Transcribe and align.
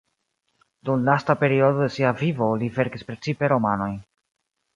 Dum 0.87 0.99
lasta 1.09 1.33
periodo 1.43 1.77
de 1.83 1.89
sia 1.97 2.15
vivo 2.23 2.49
li 2.63 2.71
verkis 2.79 3.07
precipe 3.11 3.53
romanojn. 3.55 4.03